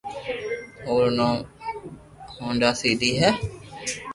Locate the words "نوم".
1.17-1.37